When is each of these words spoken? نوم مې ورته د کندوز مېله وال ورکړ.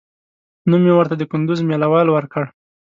نوم 0.69 0.81
مې 0.85 0.93
ورته 0.95 1.15
د 1.17 1.23
کندوز 1.31 1.59
مېله 1.69 1.87
وال 1.91 2.07
ورکړ. 2.11 2.45